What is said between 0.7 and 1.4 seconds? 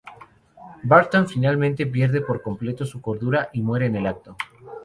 Barton